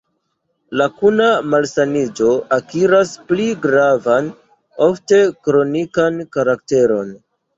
La 0.79 0.85
kuna 1.01 1.25
malsaniĝo 1.53 2.29
akiras 2.57 3.11
pli 3.31 3.45
gravan, 3.67 4.31
ofte 4.87 5.19
kronikan 5.49 6.19
karakteron. 6.37 7.13